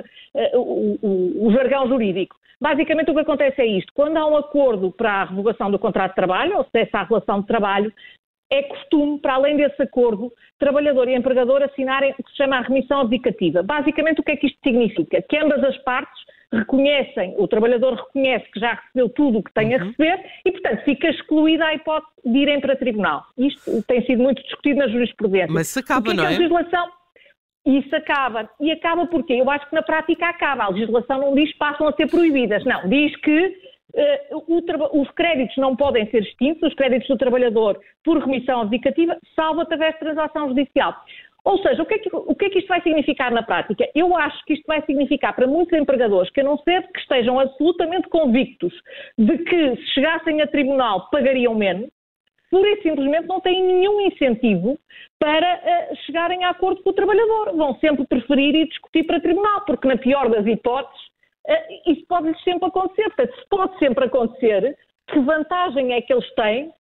uh, 1.02 1.48
o, 1.48 1.52
jargão 1.52 1.88
jurídico. 1.88 2.36
Basicamente 2.60 3.10
o 3.10 3.14
que 3.14 3.22
acontece 3.22 3.62
é 3.62 3.66
isto, 3.66 3.92
quando 3.94 4.18
há 4.18 4.28
um 4.28 4.38
acordo 4.38 4.92
para 4.92 5.12
a 5.14 5.26
revogação 5.26 5.72
do 5.72 5.80
contrato 5.80 6.12
de 6.12 6.16
trabalho, 6.16 6.58
ou 6.58 6.66
cessa 6.72 7.00
a 7.00 7.04
relação 7.04 7.42
de 7.42 7.48
trabalho, 7.48 7.92
é 8.52 8.64
costume, 8.64 9.18
para 9.20 9.36
além 9.36 9.56
desse 9.56 9.82
acordo, 9.82 10.32
trabalhador 10.60 11.08
e 11.08 11.16
empregador 11.16 11.64
assinarem 11.64 12.12
o 12.12 12.24
que 12.24 12.30
se 12.30 12.38
chama 12.38 12.58
a 12.58 12.62
remissão 12.62 13.00
abdicativa. 13.00 13.64
Basicamente, 13.64 14.20
o 14.20 14.24
que 14.24 14.32
é 14.32 14.36
que 14.36 14.48
isto 14.48 14.60
significa? 14.62 15.22
Que 15.22 15.38
ambas 15.38 15.64
as 15.64 15.78
partes 15.80 16.22
reconhecem, 16.52 17.36
o 17.38 17.48
trabalhador 17.48 17.96
reconhece 17.96 18.50
que 18.52 18.60
já 18.60 18.74
recebeu 18.74 19.10
tudo 19.10 19.40
o 19.40 19.44
que 19.44 19.54
tem 19.54 19.74
a 19.74 19.78
uhum. 19.78 19.86
receber 19.86 20.26
e, 20.46 20.52
portanto, 20.52 20.84
fica 20.84 21.10
excluída 21.10 21.66
a 21.66 21.74
hipótese 21.74 22.12
de 22.26 22.38
irem 22.38 22.60
para 22.60 22.76
tribunal. 22.76 23.24
Isto 23.38 23.84
tem 23.84 24.06
sido 24.06 24.22
muito 24.22 24.42
discutido 24.44 24.80
na 24.80 24.88
jurisprudência. 24.88 25.52
Mas 25.52 25.68
se 25.68 25.80
acaba, 25.80 26.10
que 26.10 26.14
não 26.16 26.24
é? 26.24 26.28
a 26.28 26.30
legislação... 26.32 26.90
Isso 27.64 27.96
acaba. 27.96 28.50
E 28.60 28.72
acaba 28.72 29.06
porquê? 29.06 29.34
Eu 29.34 29.48
acho 29.48 29.70
que 29.70 29.76
na 29.76 29.84
prática 29.84 30.28
acaba. 30.28 30.64
A 30.64 30.70
legislação 30.70 31.20
não 31.20 31.36
diz 31.36 31.52
que 31.52 31.60
passam 31.60 31.88
a 31.88 31.94
ser 31.94 32.10
proibidas. 32.10 32.66
Não, 32.66 32.90
diz 32.90 33.16
que 33.18 33.56
uh, 34.32 35.00
os 35.00 35.08
créditos 35.12 35.56
não 35.58 35.76
podem 35.76 36.10
ser 36.10 36.24
extintos, 36.24 36.70
os 36.70 36.74
créditos 36.74 37.08
do 37.08 37.18
trabalhador 37.18 37.80
por 38.04 38.18
remissão 38.18 38.62
abdicativa, 38.62 39.16
salvo 39.36 39.62
através 39.62 39.94
de 39.94 40.00
transação 40.00 40.48
judicial. 40.48 40.96
Ou 41.44 41.58
seja, 41.58 41.82
o 41.82 41.86
que, 41.86 41.96
é 41.96 41.98
que, 41.98 42.10
o 42.14 42.36
que, 42.36 42.46
é 42.46 42.50
que, 42.50 42.60
isto 42.60 42.68
vai 42.68 42.82
significar 42.82 43.32
na 43.32 43.42
prática? 43.42 43.90
Eu 43.96 44.16
acho 44.16 44.44
que 44.46 44.54
isto 44.54 44.66
vai 44.68 44.82
significar 44.86 45.36
para 45.36 45.48
muitos 45.48 45.78
empregadores 45.78 46.32
que 46.32 46.42
a 46.42 46.44
não 46.44 46.58
ser 46.60 46.88
que 46.92 47.00
estejam 47.00 47.40
absolutamente 47.40 48.08
convictos 48.10 48.72
de 49.18 49.38
que 49.40 49.76
se 49.78 49.88
chegassem 49.94 50.42
a 50.42 50.48
tribunal 50.48 51.10
pagariam 51.10 51.56
menos, 51.56 51.90
pura 52.52 52.70
e 52.70 52.82
simplesmente 52.84 53.28
não 53.28 53.40
têm 53.40 53.64
nenhum 53.64 54.02
incentivo 54.02 54.78
para 55.18 55.56
uh, 55.56 55.96
chegarem 56.06 56.44
a 56.44 56.50
acordo 56.50 56.84
com 56.84 56.92
o 56.92 56.94
trabalhador. 56.94 57.56
Vão 57.56 57.76
sempre 57.80 58.06
preferir 58.06 58.54
ir 58.54 58.68
discutir 58.68 59.06
para 59.06 59.20
tribunal, 59.20 59.62
porque 59.66 59.88
na 59.88 59.98
pior 59.98 60.30
das 60.30 60.46
hipóteses, 60.46 61.02
uh, 61.48 61.92
isso 61.92 62.06
pode-lhes 62.08 62.44
sempre 62.44 62.68
acontecer. 62.68 63.06
Portanto, 63.06 63.36
se 63.36 63.50
pode 63.50 63.80
sempre 63.80 64.06
acontecer, 64.06 64.78
que 65.08 65.20
vantagem 65.20 65.94
é 65.94 66.02
que 66.02 66.14
eles 66.14 66.36
têm 66.36 66.72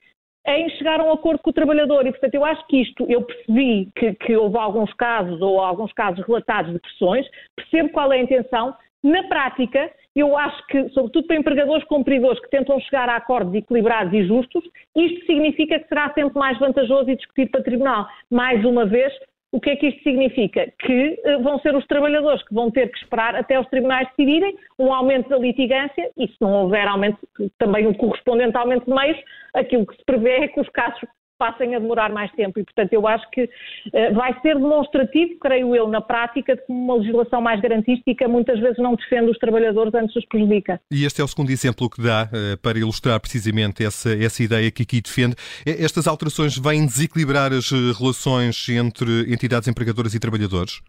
em 0.47 0.69
chegar 0.71 0.99
a 0.99 1.03
um 1.03 1.11
acordo 1.11 1.41
com 1.41 1.49
o 1.49 1.53
trabalhador. 1.53 2.05
E, 2.05 2.11
portanto, 2.11 2.35
eu 2.35 2.45
acho 2.45 2.65
que 2.67 2.81
isto, 2.81 3.05
eu 3.09 3.21
percebi 3.21 3.89
que, 3.95 4.13
que 4.15 4.35
houve 4.35 4.57
alguns 4.57 4.93
casos, 4.93 5.41
ou 5.41 5.59
alguns 5.59 5.93
casos 5.93 6.25
relatados 6.25 6.73
de 6.73 6.79
pressões, 6.79 7.25
percebo 7.55 7.89
qual 7.89 8.11
é 8.11 8.17
a 8.17 8.23
intenção. 8.23 8.75
Na 9.03 9.23
prática, 9.23 9.91
eu 10.15 10.37
acho 10.37 10.67
que, 10.67 10.89
sobretudo 10.89 11.25
para 11.25 11.37
empregadores 11.37 11.83
cumpridores 11.85 12.39
que 12.39 12.49
tentam 12.49 12.79
chegar 12.81 13.09
a 13.09 13.15
acordos 13.15 13.53
equilibrados 13.53 14.13
e 14.13 14.25
justos, 14.25 14.63
isto 14.95 15.25
significa 15.25 15.79
que 15.79 15.87
será 15.87 16.11
sempre 16.13 16.37
mais 16.37 16.59
vantajoso 16.59 17.09
e 17.09 17.15
discutir 17.15 17.49
para 17.49 17.63
tribunal. 17.63 18.07
Mais 18.29 18.63
uma 18.65 18.85
vez, 18.85 19.11
o 19.51 19.59
que 19.59 19.71
é 19.71 19.75
que 19.75 19.87
isto 19.87 20.01
significa? 20.03 20.71
Que 20.79 21.19
uh, 21.25 21.43
vão 21.43 21.59
ser 21.59 21.75
os 21.75 21.85
trabalhadores 21.87 22.41
que 22.43 22.53
vão 22.53 22.71
ter 22.71 22.89
que 22.89 22.97
esperar 22.99 23.35
até 23.35 23.59
os 23.59 23.67
tribunais 23.67 24.07
decidirem 24.09 24.55
um 24.79 24.93
aumento 24.93 25.29
da 25.29 25.37
litigância 25.37 26.09
e 26.17 26.27
se 26.27 26.35
não 26.39 26.53
houver 26.53 26.87
aumento, 26.87 27.19
também 27.57 27.85
um 27.85 27.93
correspondente 27.93 28.55
aumento 28.55 28.85
de 28.85 28.93
meios, 28.93 29.17
aquilo 29.53 29.85
que 29.85 29.95
se 29.95 30.05
prevê 30.05 30.45
é 30.45 30.47
que 30.47 30.59
os 30.59 30.69
casos 30.69 31.01
passem 31.41 31.73
a 31.73 31.79
demorar 31.79 32.11
mais 32.11 32.31
tempo. 32.33 32.59
E, 32.59 32.63
portanto, 32.63 32.93
eu 32.93 33.07
acho 33.07 33.27
que 33.31 33.45
uh, 33.45 34.13
vai 34.13 34.39
ser 34.41 34.53
demonstrativo, 34.53 35.39
creio 35.39 35.75
eu, 35.75 35.87
na 35.87 35.99
prática, 35.99 36.55
de 36.55 36.61
como 36.67 36.83
uma 36.83 36.95
legislação 36.97 37.41
mais 37.41 37.59
garantística 37.59 38.27
muitas 38.27 38.59
vezes 38.59 38.77
não 38.77 38.93
defende 38.93 39.31
os 39.31 39.39
trabalhadores 39.39 39.91
antes 39.95 40.15
os 40.15 40.25
prejudica. 40.27 40.79
E 40.91 41.03
este 41.03 41.19
é 41.19 41.23
o 41.23 41.27
segundo 41.27 41.49
exemplo 41.49 41.89
que 41.89 41.99
dá 41.99 42.29
uh, 42.31 42.57
para 42.61 42.77
ilustrar 42.77 43.19
precisamente 43.19 43.83
essa, 43.83 44.13
essa 44.13 44.43
ideia 44.43 44.69
que 44.69 44.83
aqui 44.83 45.01
defende. 45.01 45.35
Estas 45.65 46.05
alterações 46.05 46.55
vêm 46.57 46.85
desequilibrar 46.85 47.51
as 47.51 47.71
eh, 47.71 47.75
relações 47.97 48.67
entre 48.69 49.33
entidades 49.33 49.67
empregadoras 49.67 50.13
e 50.13 50.19
trabalhadores? 50.19 50.81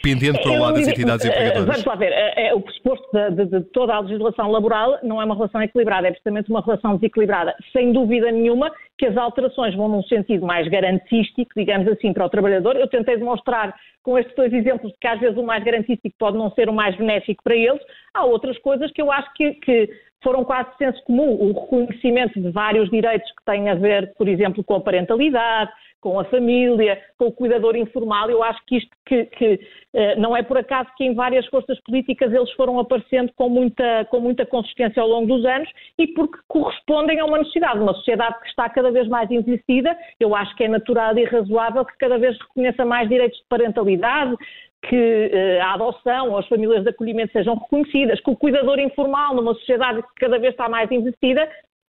Pendente 0.00 0.40
para 0.42 0.52
o 0.52 0.58
lado 0.58 0.74
das 0.74 0.88
entidades 0.88 1.24
empregadoras? 1.24 1.66
Vamos 1.66 1.84
lá 1.84 1.94
ver, 1.94 2.12
é, 2.12 2.54
o 2.54 2.60
pressuposto 2.60 3.06
de, 3.12 3.30
de, 3.30 3.46
de, 3.46 3.60
toda 3.72 3.94
a 3.94 4.00
legislação 4.00 4.50
laboral 4.50 4.98
não 5.02 5.20
é 5.20 5.24
uma 5.24 5.34
relação 5.34 5.62
equilibrada, 5.62 6.08
é 6.08 6.10
precisamente 6.10 6.50
uma 6.50 6.60
relação 6.60 6.96
desequilibrada. 6.96 7.54
Sem 7.72 7.92
dúvida 7.92 8.30
nenhuma 8.30 8.70
que 8.98 9.06
as 9.06 9.16
alterações 9.16 9.74
vão 9.74 9.88
num 9.88 10.02
sentido 10.02 10.44
mais 10.44 10.68
garantístico, 10.68 11.50
digamos 11.56 11.88
assim, 11.88 12.12
para 12.12 12.26
o 12.26 12.30
trabalhador. 12.30 12.76
Eu 12.76 12.88
tentei 12.88 13.16
demonstrar 13.16 13.74
com 14.02 14.18
estes 14.18 14.34
dois 14.34 14.52
exemplos 14.52 14.92
que 15.00 15.06
às 15.06 15.18
vezes 15.20 15.36
o 15.36 15.42
mais 15.42 15.64
garantístico 15.64 16.14
pode 16.18 16.36
não 16.36 16.50
ser 16.52 16.68
o 16.68 16.72
mais 16.72 16.96
benéfico 16.96 17.42
para 17.42 17.56
eles. 17.56 17.80
Há 18.12 18.24
outras 18.24 18.58
coisas 18.58 18.90
que 18.92 19.00
eu 19.00 19.10
acho 19.10 19.32
que, 19.34 19.52
que 19.54 19.88
foram 20.22 20.44
quase 20.44 20.68
senso 20.76 21.02
comum. 21.04 21.32
O 21.32 21.60
reconhecimento 21.60 22.40
de 22.40 22.50
vários 22.50 22.90
direitos 22.90 23.30
que 23.30 23.44
têm 23.44 23.68
a 23.68 23.74
ver, 23.74 24.12
por 24.16 24.28
exemplo, 24.28 24.62
com 24.62 24.74
a 24.74 24.80
parentalidade, 24.80 25.70
com 26.00 26.18
a 26.18 26.24
família, 26.24 27.00
com 27.18 27.26
o 27.26 27.32
cuidador 27.32 27.76
informal. 27.76 28.30
Eu 28.30 28.42
acho 28.42 28.60
que 28.66 28.78
isto 28.78 28.90
que, 29.06 29.24
que 29.26 29.60
eh, 29.92 30.16
não 30.16 30.36
é 30.36 30.42
por 30.42 30.56
acaso 30.56 30.88
que 30.96 31.04
em 31.04 31.14
várias 31.14 31.46
forças 31.46 31.78
políticas 31.80 32.32
eles 32.32 32.50
foram 32.52 32.78
aparecendo 32.78 33.32
com 33.36 33.48
muita, 33.48 34.06
com 34.10 34.20
muita 34.20 34.46
consistência 34.46 35.02
ao 35.02 35.08
longo 35.08 35.26
dos 35.26 35.44
anos 35.44 35.68
e 35.98 36.06
porque 36.08 36.38
correspondem 36.48 37.20
a 37.20 37.24
uma 37.24 37.38
necessidade. 37.38 37.78
Uma 37.78 37.94
sociedade 37.94 38.40
que 38.40 38.48
está 38.48 38.68
cada 38.68 38.90
vez 38.90 39.08
mais 39.08 39.30
envelhecida, 39.30 39.96
eu 40.18 40.34
acho 40.34 40.54
que 40.56 40.64
é 40.64 40.68
natural 40.68 41.16
e 41.18 41.24
razoável 41.24 41.84
que 41.84 41.98
cada 41.98 42.18
vez 42.18 42.38
reconheça 42.38 42.84
mais 42.84 43.08
direitos 43.08 43.38
de 43.38 43.44
parentalidade, 43.48 44.36
que 44.82 44.96
uh, 44.96 45.62
a 45.62 45.74
adoção 45.74 46.30
ou 46.30 46.38
as 46.38 46.48
famílias 46.48 46.82
de 46.82 46.88
acolhimento 46.88 47.32
sejam 47.32 47.54
reconhecidas, 47.54 48.20
que 48.20 48.30
o 48.30 48.36
cuidador 48.36 48.78
informal 48.78 49.34
numa 49.34 49.54
sociedade 49.54 50.02
que 50.02 50.14
cada 50.20 50.38
vez 50.38 50.52
está 50.52 50.68
mais 50.68 50.90
envelhecida, 50.90 51.46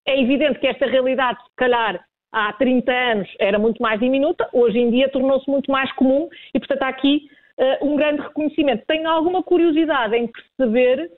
é 0.08 0.22
evidente 0.22 0.60
que 0.60 0.68
esta 0.68 0.86
realidade, 0.86 1.40
se 1.44 1.56
calhar, 1.56 2.00
há 2.36 2.52
30 2.52 2.92
anos 2.92 3.30
era 3.40 3.58
muito 3.58 3.82
mais 3.82 3.98
diminuta, 3.98 4.48
hoje 4.52 4.78
em 4.78 4.92
dia 4.92 5.10
tornou-se 5.10 5.50
muito 5.50 5.72
mais 5.72 5.90
comum 5.94 6.28
e, 6.54 6.60
portanto, 6.60 6.84
há 6.84 6.90
aqui 6.90 7.30
uh, 7.58 7.88
um 7.88 7.96
grande 7.96 8.22
reconhecimento. 8.22 8.84
Tenho 8.86 9.10
alguma 9.10 9.42
curiosidade 9.42 10.14
em 10.18 10.28
perceber 10.28 11.10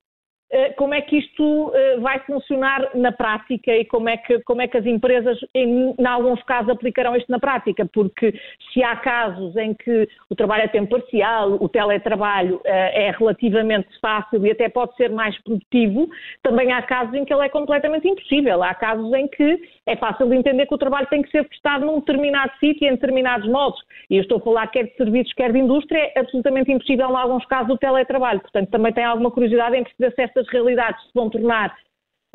como 0.77 0.93
é 0.93 1.01
que 1.01 1.17
isto 1.17 1.71
eh, 1.75 1.97
vai 1.97 2.19
funcionar 2.19 2.89
na 2.95 3.11
prática 3.11 3.75
e 3.75 3.83
como 3.85 4.07
é 4.07 4.15
que, 4.15 4.39
como 4.43 4.61
é 4.61 4.67
que 4.67 4.77
as 4.77 4.85
empresas, 4.85 5.37
em, 5.53 5.93
em, 5.97 6.05
alguns 6.05 6.41
casos, 6.43 6.69
aplicarão 6.69 7.15
isto 7.15 7.29
na 7.29 7.39
prática, 7.39 7.85
porque 7.85 8.33
se 8.71 8.81
há 8.81 8.95
casos 8.95 9.55
em 9.57 9.73
que 9.73 10.07
o 10.29 10.35
trabalho 10.35 10.63
é 10.63 10.67
tempo 10.67 10.97
parcial, 10.97 11.57
o 11.59 11.67
teletrabalho 11.67 12.61
é 12.63 13.11
relativamente 13.11 13.87
fácil 13.99 14.45
e 14.45 14.51
até 14.51 14.69
pode 14.69 14.95
ser 14.95 15.09
mais 15.09 15.37
produtivo, 15.43 16.07
também 16.41 16.71
há 16.71 16.81
casos 16.81 17.13
em 17.13 17.25
que 17.25 17.33
ele 17.33 17.45
é 17.45 17.49
completamente 17.49 18.07
impossível. 18.07 18.63
Há 18.63 18.73
casos 18.73 19.11
em 19.13 19.27
que 19.27 19.59
é 19.85 19.95
fácil 19.95 20.27
de 20.27 20.35
entender 20.35 20.65
que 20.65 20.75
o 20.75 20.77
trabalho 20.77 21.07
tem 21.07 21.21
que 21.21 21.31
ser 21.31 21.43
prestado 21.43 21.85
num 21.85 21.99
determinado 21.99 22.51
sítio, 22.59 22.87
em 22.87 22.91
determinados 22.91 23.47
modos. 23.49 23.79
E 24.09 24.15
eu 24.17 24.21
estou 24.21 24.37
a 24.37 24.41
falar 24.41 24.67
quer 24.67 24.83
de 24.83 24.95
serviços, 24.95 25.33
quer 25.33 25.51
de 25.51 25.59
indústria, 25.59 26.11
é 26.15 26.19
absolutamente 26.19 26.71
impossível, 26.71 27.09
em 27.09 27.15
alguns 27.15 27.45
casos, 27.45 27.73
o 27.73 27.77
teletrabalho. 27.77 28.39
Portanto, 28.39 28.69
também 28.69 28.93
tem 28.93 29.03
alguma 29.03 29.31
curiosidade 29.31 29.75
em 29.75 29.83
perceber 29.83 30.13
se 30.13 30.21
esta 30.21 30.36
estas 30.37 30.47
realidades 30.51 31.01
se 31.03 31.11
vão 31.13 31.29
tornar 31.29 31.75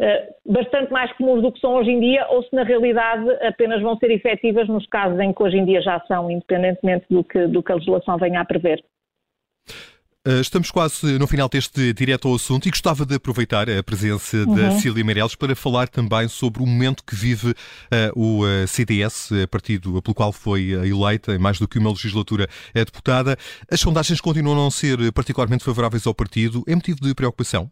uh, 0.00 0.52
bastante 0.52 0.92
mais 0.92 1.12
comuns 1.16 1.42
do 1.42 1.52
que 1.52 1.60
são 1.60 1.74
hoje 1.74 1.90
em 1.90 2.00
dia 2.00 2.26
ou 2.28 2.42
se 2.42 2.54
na 2.54 2.64
realidade 2.64 3.28
apenas 3.46 3.80
vão 3.80 3.96
ser 3.96 4.10
efetivas 4.10 4.68
nos 4.68 4.86
casos 4.86 5.18
em 5.20 5.32
que 5.32 5.42
hoje 5.42 5.56
em 5.56 5.64
dia 5.64 5.80
já 5.80 6.00
são, 6.06 6.30
independentemente 6.30 7.06
do 7.08 7.22
que, 7.22 7.46
do 7.46 7.62
que 7.62 7.72
a 7.72 7.76
legislação 7.76 8.18
venha 8.18 8.40
a 8.40 8.44
prever. 8.44 8.82
Eh, 10.24 10.40
estamos 10.40 10.70
quase 10.70 11.18
no 11.18 11.26
final 11.26 11.48
deste 11.48 11.92
direto 11.92 12.28
ao 12.28 12.36
assunto 12.36 12.66
e 12.66 12.70
gostava 12.70 13.04
de 13.04 13.16
aproveitar 13.16 13.68
a 13.68 13.82
presença 13.82 14.36
uhum. 14.36 14.54
da 14.54 14.70
Cília 14.70 15.04
Meirelles 15.04 15.34
para 15.34 15.56
falar 15.56 15.88
também 15.88 16.28
sobre 16.28 16.62
o 16.62 16.66
momento 16.66 17.02
que 17.04 17.16
vive 17.16 17.50
uh, 17.50 17.54
o 18.14 18.44
uh, 18.44 18.66
CDS, 18.68 19.30
partido 19.50 20.00
pelo 20.00 20.14
qual 20.14 20.32
foi 20.32 20.70
eleita 20.70 21.34
em 21.34 21.38
mais 21.38 21.58
do 21.58 21.66
que 21.66 21.76
uma 21.76 21.90
legislatura 21.90 22.48
é 22.72 22.84
deputada. 22.84 23.36
As 23.68 23.80
sondagens 23.80 24.20
continuam 24.20 24.56
a 24.56 24.62
não 24.62 24.70
ser 24.70 25.12
particularmente 25.12 25.64
favoráveis 25.64 26.06
ao 26.06 26.14
partido. 26.14 26.62
É 26.68 26.74
motivo 26.76 27.00
de 27.00 27.12
preocupação? 27.16 27.68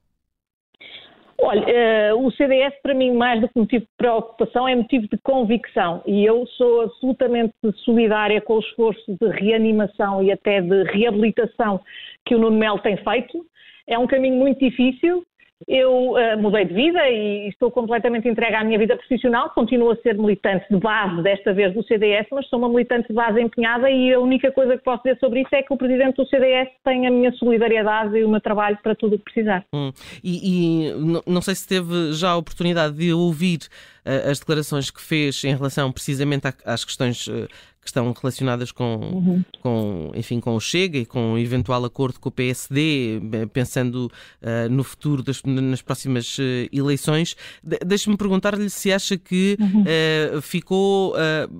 Olha, 1.42 2.14
uh, 2.14 2.26
o 2.26 2.30
CDS 2.32 2.74
para 2.82 2.92
mim 2.92 3.12
mais 3.12 3.40
do 3.40 3.48
que 3.48 3.58
motivo 3.58 3.84
de 3.84 3.90
preocupação 3.96 4.68
é 4.68 4.76
motivo 4.76 5.08
de 5.08 5.18
convicção 5.22 6.02
e 6.06 6.24
eu 6.24 6.46
sou 6.46 6.82
absolutamente 6.82 7.54
solidária 7.84 8.40
com 8.42 8.54
o 8.56 8.60
esforço 8.60 9.16
de 9.18 9.28
reanimação 9.28 10.22
e 10.22 10.30
até 10.30 10.60
de 10.60 10.82
reabilitação 10.84 11.80
que 12.26 12.34
o 12.34 12.38
Nuno 12.38 12.58
Melo 12.58 12.78
tem 12.80 12.96
feito. 12.98 13.44
É 13.86 13.98
um 13.98 14.06
caminho 14.06 14.36
muito 14.36 14.58
difícil, 14.58 15.24
eu 15.68 16.12
uh, 16.12 16.38
mudei 16.38 16.64
de 16.64 16.74
vida 16.74 17.08
e 17.08 17.48
estou 17.48 17.70
completamente 17.70 18.28
entregue 18.28 18.54
à 18.54 18.64
minha 18.64 18.78
vida 18.78 18.96
profissional. 18.96 19.50
Continuo 19.50 19.90
a 19.90 19.96
ser 19.96 20.16
militante 20.16 20.66
de 20.70 20.78
base, 20.78 21.22
desta 21.22 21.52
vez 21.52 21.74
do 21.74 21.82
CDS, 21.84 22.26
mas 22.32 22.48
sou 22.48 22.58
uma 22.58 22.68
militante 22.68 23.08
de 23.08 23.14
base 23.14 23.40
empenhada 23.40 23.90
e 23.90 24.12
a 24.12 24.20
única 24.20 24.50
coisa 24.52 24.76
que 24.76 24.84
posso 24.84 25.02
dizer 25.02 25.18
sobre 25.18 25.42
isso 25.42 25.54
é 25.54 25.62
que 25.62 25.72
o 25.72 25.76
presidente 25.76 26.16
do 26.16 26.26
CDS 26.26 26.68
tem 26.84 27.06
a 27.06 27.10
minha 27.10 27.32
solidariedade 27.32 28.16
e 28.16 28.24
o 28.24 28.28
meu 28.28 28.40
trabalho 28.40 28.78
para 28.82 28.94
tudo 28.94 29.16
o 29.16 29.18
que 29.18 29.24
precisar. 29.24 29.64
Hum. 29.74 29.92
E, 30.24 30.88
e 30.88 30.92
não 31.26 31.42
sei 31.42 31.54
se 31.54 31.66
teve 31.66 32.12
já 32.12 32.30
a 32.30 32.36
oportunidade 32.36 32.94
de 32.96 33.12
ouvir 33.12 33.58
uh, 34.04 34.30
as 34.30 34.38
declarações 34.38 34.90
que 34.90 35.00
fez 35.00 35.44
em 35.44 35.54
relação 35.54 35.92
precisamente 35.92 36.48
às 36.64 36.84
questões 36.84 37.26
uh, 37.26 37.48
que 37.80 37.88
estão 37.88 38.12
relacionadas 38.12 38.70
com, 38.70 38.96
uhum. 38.96 39.44
com, 39.62 40.12
enfim, 40.14 40.38
com 40.38 40.54
o 40.54 40.60
Chega 40.60 40.98
e 40.98 41.06
com 41.06 41.32
um 41.32 41.38
eventual 41.38 41.84
acordo 41.84 42.20
com 42.20 42.28
o 42.28 42.32
PSD, 42.32 43.20
pensando 43.52 44.06
uh, 44.06 44.68
no 44.70 44.84
futuro 44.84 45.22
das, 45.22 45.42
nas 45.42 45.80
próximas 45.80 46.38
uh, 46.38 46.42
eleições. 46.72 47.34
De 47.62 47.78
Deixe-me 47.84 48.16
perguntar-lhe 48.16 48.68
se 48.68 48.92
acha 48.92 49.16
que 49.16 49.56
uhum. 49.58 49.82
uh, 49.82 50.42
ficou, 50.42 51.14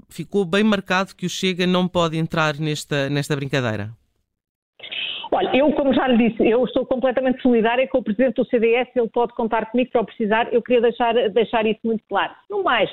ficou 0.09 0.45
bem 0.45 0.63
marcado 0.63 1.15
que 1.17 1.27
o 1.27 1.31
Chega 1.31 1.67
não 1.67 1.89
pode 1.89 2.19
entrar 2.19 2.59
nesta, 2.59 3.09
nesta 3.09 3.35
brincadeira. 3.35 3.91
Olha, 5.33 5.57
eu, 5.57 5.73
como 5.73 5.95
já 5.95 6.09
lhe 6.09 6.29
disse, 6.29 6.47
eu 6.47 6.65
estou 6.65 6.85
completamente 6.85 7.41
solidária 7.41 7.87
com 7.89 7.99
o 7.99 8.03
Presidente 8.03 8.35
do 8.35 8.45
CDS, 8.47 8.89
ele 8.97 9.09
pode 9.09 9.33
contar 9.35 9.71
comigo 9.71 9.91
para 9.93 10.01
o 10.03 10.05
precisar, 10.05 10.53
eu 10.53 10.61
queria 10.61 10.83
deixar, 10.83 11.15
deixar 11.31 11.65
isso 11.67 11.81
muito 11.85 12.03
claro. 12.09 12.33
No 12.51 12.65
mais, 12.65 12.91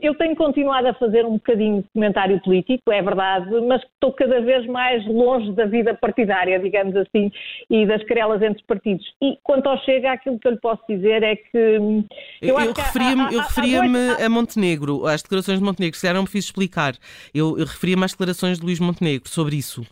eu 0.00 0.14
tenho 0.14 0.36
continuado 0.36 0.88
a 0.88 0.94
fazer 0.94 1.24
um 1.26 1.32
bocadinho 1.32 1.82
de 1.82 1.88
comentário 1.92 2.40
político, 2.42 2.92
é 2.92 3.02
verdade, 3.02 3.48
mas 3.66 3.82
estou 3.82 4.12
cada 4.12 4.40
vez 4.40 4.66
mais 4.66 5.04
longe 5.06 5.52
da 5.52 5.66
vida 5.66 5.94
partidária, 5.94 6.58
digamos 6.60 6.94
assim, 6.96 7.30
e 7.68 7.86
das 7.86 8.02
querelas 8.04 8.40
entre 8.40 8.62
partidos. 8.64 9.04
E 9.20 9.36
quanto 9.42 9.68
ao 9.68 9.78
Chega, 9.78 10.12
aquilo 10.12 10.38
que 10.38 10.46
eu 10.46 10.52
lhe 10.52 10.60
posso 10.60 10.82
dizer 10.88 11.22
é 11.22 11.36
que. 11.36 11.78
Hum, 11.78 12.04
eu, 12.40 12.58
eu 12.58 12.72
referia-me 12.72 13.36
referia 13.36 13.80
a 14.24 14.28
Montenegro, 14.28 15.06
às 15.06 15.22
declarações 15.22 15.58
de 15.58 15.64
Montenegro, 15.64 15.96
se 15.96 16.02
calhar 16.02 16.14
não 16.14 16.22
me 16.22 16.28
fiz 16.28 16.44
explicar. 16.44 16.94
Eu, 17.34 17.58
eu 17.58 17.64
referia-me 17.64 18.04
às 18.04 18.12
declarações 18.12 18.58
de 18.58 18.64
Luís 18.64 18.78
Montenegro 18.78 19.28
sobre 19.28 19.56
isso. 19.56 19.84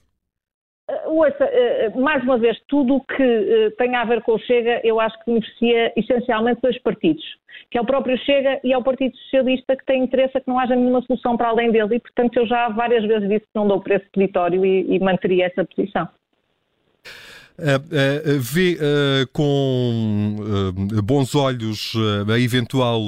Ouça, 1.14 1.44
eh, 1.44 1.87
eh, 1.87 1.90
mais 1.90 2.25
uma 2.25 2.37
vez, 2.37 2.59
tudo 2.66 2.97
o 2.97 3.00
que 3.00 3.23
eh, 3.23 3.71
tem 3.78 3.94
a 3.94 4.04
ver 4.04 4.21
com 4.23 4.33
o 4.33 4.38
Chega, 4.40 4.80
eu 4.83 4.99
acho 4.99 5.16
que 5.21 5.26
beneficia 5.26 5.92
essencialmente 5.94 6.61
dois 6.61 6.76
partidos, 6.83 7.25
que 7.71 7.78
é 7.78 7.80
o 7.80 7.87
próprio 7.87 8.18
Chega 8.18 8.59
e 8.64 8.73
é 8.73 8.76
o 8.76 8.83
Partido 8.83 9.16
Socialista, 9.16 9.76
que 9.76 9.85
tem 9.87 10.02
interesse 10.02 10.37
a 10.37 10.40
que 10.40 10.49
não 10.49 10.59
haja 10.59 10.75
nenhuma 10.75 11.02
solução 11.02 11.37
para 11.37 11.50
além 11.50 11.71
dele, 11.71 11.94
e 11.94 12.00
portanto 12.00 12.37
eu 12.37 12.47
já 12.49 12.68
várias 12.68 13.04
vezes 13.04 13.28
disse 13.28 13.42
que 13.42 13.54
não 13.54 13.68
dou 13.68 13.80
por 13.80 13.92
esse 13.92 14.11
território 14.11 14.66
e, 14.66 14.97
e 14.97 14.99
manteria 14.99 15.47
essa 15.47 15.64
posição. 15.64 16.09
Uh, 17.56 18.34
uh, 18.37 18.40
vê 18.40 18.76
uh, 18.80 19.28
com 19.32 20.37
bons 21.04 21.37
olhos 21.37 21.92
a 22.28 22.38
eventual 22.38 23.02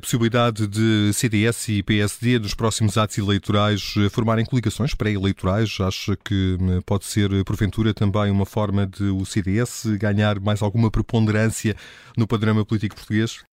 possibilidade 0.00 0.68
de 0.68 1.10
CDS 1.12 1.68
e 1.70 1.82
PSD 1.82 2.38
nos 2.38 2.54
próximos 2.54 2.96
atos 2.96 3.18
eleitorais 3.18 3.94
formarem 4.12 4.44
coligações 4.44 4.94
pré-eleitorais? 4.94 5.78
Acha 5.80 6.16
que 6.16 6.56
pode 6.86 7.06
ser, 7.06 7.28
porventura, 7.44 7.92
também 7.92 8.30
uma 8.30 8.46
forma 8.46 8.86
de 8.86 9.04
o 9.04 9.24
CDS 9.24 9.86
ganhar 9.98 10.38
mais 10.38 10.62
alguma 10.62 10.90
preponderância 10.90 11.74
no 12.16 12.26
panorama 12.26 12.64
político 12.64 12.94
português? 12.94 13.47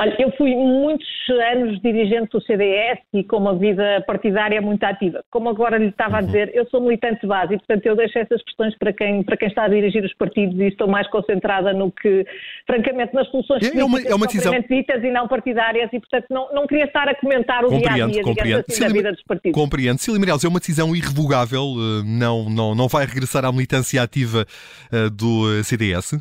Olha, 0.00 0.14
eu 0.16 0.30
fui 0.38 0.54
muitos 0.54 1.08
anos 1.52 1.80
dirigente 1.82 2.28
do 2.30 2.40
CDS 2.42 3.00
e 3.12 3.24
com 3.24 3.38
uma 3.38 3.58
vida 3.58 4.00
partidária 4.06 4.62
muito 4.62 4.84
ativa. 4.84 5.24
Como 5.28 5.48
agora 5.48 5.76
lhe 5.76 5.88
estava 5.88 6.18
a 6.18 6.20
uhum. 6.20 6.26
dizer, 6.26 6.52
eu 6.54 6.64
sou 6.70 6.80
militante 6.80 7.20
de 7.22 7.26
base 7.26 7.54
e, 7.54 7.58
portanto, 7.58 7.84
eu 7.84 7.96
deixo 7.96 8.16
essas 8.16 8.40
questões 8.44 8.78
para 8.78 8.92
quem, 8.92 9.24
para 9.24 9.36
quem 9.36 9.48
está 9.48 9.64
a 9.64 9.68
dirigir 9.68 10.04
os 10.04 10.14
partidos 10.14 10.56
e 10.60 10.68
estou 10.68 10.86
mais 10.86 11.08
concentrada 11.10 11.72
no 11.72 11.90
que, 11.90 12.24
francamente, 12.64 13.12
nas 13.12 13.28
soluções 13.28 13.66
é, 13.66 13.70
políticas 13.70 13.82
é 13.82 13.84
uma, 13.84 14.00
é 14.00 14.14
uma 14.14 14.60
ditas 14.68 15.02
e 15.02 15.10
não 15.10 15.26
partidárias 15.26 15.90
e, 15.92 15.98
portanto, 15.98 16.26
não, 16.30 16.52
não 16.52 16.66
queria 16.68 16.84
estar 16.84 17.08
a 17.08 17.14
comentar 17.16 17.64
o 17.64 17.68
dia-a-dia, 17.68 18.22
digamos 18.22 18.64
assim, 18.68 18.80
da 18.80 18.88
vida 18.88 19.12
dos 19.12 19.22
partidos. 19.24 19.60
Compreendo. 19.60 19.98
Cília 19.98 20.20
Meirelles, 20.20 20.44
é 20.44 20.48
uma 20.48 20.60
decisão 20.60 20.94
irrevogável, 20.94 21.74
eh, 21.76 22.02
não, 22.06 22.48
não, 22.48 22.72
não 22.72 22.86
vai 22.86 23.04
regressar 23.04 23.44
à 23.44 23.50
militância 23.50 24.00
ativa 24.00 24.46
eh, 24.92 25.10
do 25.10 25.62
CDS? 25.64 26.18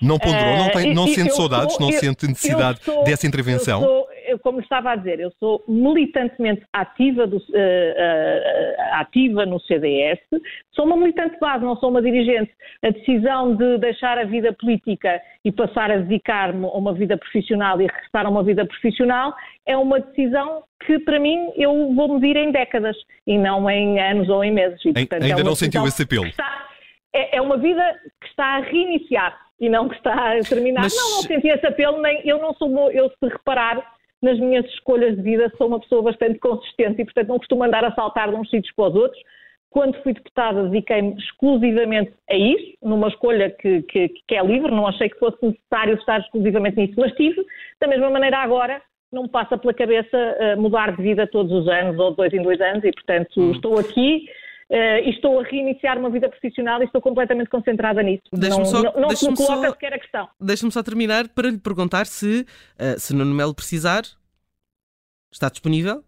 Não 0.00 0.18
ponderou, 0.18 0.56
não, 0.56 0.70
tem, 0.70 0.94
não 0.94 1.06
sente 1.06 1.34
saudades, 1.34 1.74
sou, 1.74 1.86
não 1.86 1.92
eu, 1.92 1.98
sente 1.98 2.26
necessidade 2.26 2.82
sou, 2.82 3.04
dessa 3.04 3.26
intervenção? 3.26 3.82
Eu 3.82 3.88
sou, 3.88 4.08
eu, 4.26 4.38
como 4.38 4.60
estava 4.60 4.92
a 4.92 4.96
dizer, 4.96 5.20
eu 5.20 5.30
sou 5.38 5.62
militantemente 5.68 6.62
ativa, 6.72 7.26
do, 7.26 7.36
uh, 7.36 7.40
uh, 7.40 8.82
ativa 8.92 9.44
no 9.44 9.60
CDS, 9.60 10.18
sou 10.72 10.86
uma 10.86 10.96
militante 10.96 11.34
de 11.34 11.40
base, 11.40 11.64
não 11.64 11.76
sou 11.76 11.90
uma 11.90 12.00
dirigente. 12.00 12.50
A 12.82 12.90
decisão 12.90 13.54
de 13.54 13.78
deixar 13.78 14.16
a 14.18 14.24
vida 14.24 14.54
política 14.54 15.20
e 15.44 15.52
passar 15.52 15.90
a 15.90 15.98
dedicar-me 15.98 16.64
a 16.64 16.68
uma 16.68 16.94
vida 16.94 17.18
profissional 17.18 17.80
e 17.80 17.86
regressar 17.86 18.24
a 18.24 18.30
uma 18.30 18.42
vida 18.42 18.64
profissional 18.64 19.34
é 19.66 19.76
uma 19.76 20.00
decisão 20.00 20.62
que, 20.86 20.98
para 21.00 21.20
mim, 21.20 21.52
eu 21.56 21.92
vou 21.94 22.18
medir 22.18 22.36
em 22.36 22.50
décadas 22.50 22.96
e 23.26 23.36
não 23.36 23.68
em 23.68 24.00
anos 24.00 24.28
ou 24.30 24.42
em 24.42 24.52
meses. 24.52 24.80
E, 24.84 24.92
portanto, 24.92 25.24
Ainda 25.24 25.40
é 25.40 25.44
não 25.44 25.54
sentiu 25.54 25.86
esse 25.86 26.02
apelo? 26.02 26.26
Está, 26.26 26.68
é, 27.14 27.36
é 27.36 27.42
uma 27.42 27.58
vida 27.58 27.82
que 28.20 28.28
está 28.28 28.56
a 28.56 28.60
reiniciar 28.60 29.49
e 29.60 29.68
não 29.68 29.88
que 29.88 29.96
está 29.96 30.32
a 30.32 30.40
terminar. 30.40 30.82
Mas... 30.82 30.96
Não, 30.96 31.16
não 31.16 31.22
senti 31.22 31.48
esse 31.48 31.66
apelo, 31.66 32.00
nem 32.00 32.26
eu 32.26 32.38
não 32.38 32.54
sou, 32.54 32.90
eu 32.90 33.08
se 33.10 33.28
reparar 33.28 33.84
nas 34.22 34.38
minhas 34.38 34.64
escolhas 34.66 35.16
de 35.16 35.22
vida 35.22 35.52
sou 35.56 35.66
uma 35.66 35.80
pessoa 35.80 36.02
bastante 36.02 36.38
consistente 36.38 37.00
e 37.00 37.04
portanto 37.04 37.28
não 37.28 37.38
costumo 37.38 37.64
andar 37.64 37.84
a 37.84 37.94
saltar 37.94 38.30
de 38.30 38.36
uns 38.36 38.48
sítios 38.50 38.74
para 38.74 38.88
os 38.88 38.94
outros. 38.94 39.22
Quando 39.70 40.02
fui 40.02 40.12
deputada 40.12 40.64
dediquei-me 40.64 41.14
exclusivamente 41.16 42.12
a 42.28 42.36
isso, 42.36 42.72
numa 42.82 43.08
escolha 43.08 43.50
que, 43.50 43.82
que, 43.82 44.08
que, 44.08 44.34
é 44.34 44.42
livre, 44.42 44.70
não 44.70 44.86
achei 44.86 45.08
que 45.08 45.18
fosse 45.18 45.38
necessário 45.42 45.94
estar 45.94 46.20
exclusivamente 46.20 46.76
nisso, 46.76 46.94
mas 46.96 47.12
tive. 47.12 47.40
Da 47.80 47.86
mesma 47.86 48.10
maneira 48.10 48.38
agora, 48.38 48.82
não 49.12 49.22
me 49.22 49.28
passa 49.28 49.56
pela 49.56 49.72
cabeça 49.72 50.16
uh, 50.16 50.60
mudar 50.60 50.96
de 50.96 51.02
vida 51.02 51.26
todos 51.26 51.52
os 51.52 51.68
anos 51.68 51.98
ou 51.98 52.10
de 52.10 52.16
dois 52.16 52.32
em 52.32 52.42
dois 52.42 52.60
anos 52.60 52.84
e 52.84 52.92
portanto 52.92 53.40
hum. 53.40 53.52
estou 53.52 53.78
aqui 53.78 54.26
Uh, 54.70 55.02
e 55.04 55.10
estou 55.10 55.40
a 55.40 55.42
reiniciar 55.42 55.98
uma 55.98 56.10
vida 56.10 56.28
profissional 56.28 56.80
e 56.80 56.84
estou 56.84 57.00
completamente 57.00 57.50
concentrada 57.50 58.00
nisso. 58.04 58.22
Não, 58.32 58.64
só, 58.64 58.80
não, 58.80 58.92
não 59.00 59.10
se 59.10 59.28
me 59.28 59.36
coloca 59.36 59.66
só, 59.66 59.72
sequer 59.72 59.94
a 59.94 59.98
questão. 59.98 60.28
Deixe-me 60.40 60.70
só 60.70 60.80
terminar 60.80 61.28
para 61.28 61.50
lhe 61.50 61.58
perguntar 61.58 62.06
se, 62.06 62.46
uh, 62.78 62.98
se 62.98 63.12
Nuno 63.12 63.34
Melo 63.34 63.52
precisar, 63.52 64.02
está 65.32 65.48
disponível? 65.48 66.04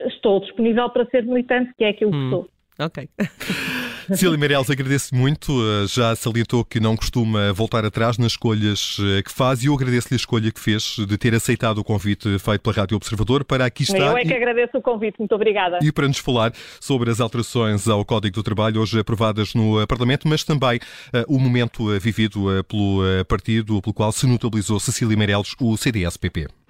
Estou 0.00 0.38
disponível 0.40 0.88
para 0.90 1.06
ser 1.06 1.24
militante, 1.24 1.72
que 1.76 1.82
é 1.82 1.88
aquilo 1.88 2.14
hum. 2.14 2.24
que 2.24 2.30
sou. 2.30 2.48
Ok. 2.86 3.08
Cília 4.14 4.38
Meirelles, 4.38 4.70
agradeço 4.70 5.14
muito. 5.14 5.52
Eh, 5.52 5.86
já 5.86 6.14
salientou 6.16 6.64
que 6.64 6.80
não 6.80 6.96
costuma 6.96 7.52
voltar 7.52 7.84
atrás 7.84 8.18
nas 8.18 8.32
escolhas 8.32 8.96
eh, 9.00 9.22
que 9.22 9.30
faz 9.30 9.62
e 9.62 9.66
eu 9.66 9.74
agradeço-lhe 9.74 10.14
a 10.14 10.16
escolha 10.16 10.50
que 10.50 10.60
fez 10.60 10.96
de 11.06 11.16
ter 11.16 11.34
aceitado 11.34 11.78
o 11.78 11.84
convite 11.84 12.38
feito 12.38 12.60
pela 12.60 12.74
Rádio 12.74 12.96
Observador 12.96 13.44
para 13.44 13.64
aqui 13.64 13.82
estar. 13.82 13.98
Eu 13.98 14.16
é 14.16 14.24
que 14.24 14.34
agradeço 14.34 14.76
o 14.78 14.82
convite, 14.82 15.18
muito 15.18 15.34
obrigada. 15.34 15.78
E 15.82 15.92
para 15.92 16.08
nos 16.08 16.18
falar 16.18 16.52
sobre 16.80 17.10
as 17.10 17.20
alterações 17.20 17.88
ao 17.88 18.04
Código 18.04 18.34
do 18.34 18.42
Trabalho, 18.42 18.80
hoje 18.80 18.98
aprovadas 18.98 19.54
no 19.54 19.80
eh, 19.80 19.86
Parlamento, 19.86 20.26
mas 20.26 20.44
também 20.44 20.78
uh, 20.78 21.34
o 21.34 21.38
momento 21.38 21.98
vivido 21.98 22.48
uh, 22.48 22.64
pelo 22.64 23.02
partido 23.26 23.80
pelo 23.80 23.94
qual 23.94 24.12
se 24.12 24.26
notabilizou 24.26 24.80
Cecília 24.80 25.16
Meirelles, 25.16 25.54
o 25.60 25.76
CDS-PP. 25.76 26.61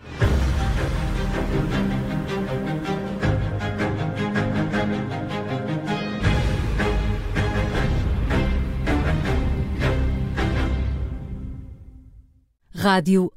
Rádio 12.82 13.30